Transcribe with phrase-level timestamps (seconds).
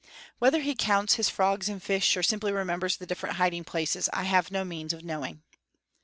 [0.39, 4.23] Whether he counts his frogs and fish, or simply remembers the different hiding places, I
[4.23, 5.43] have no means of knowing.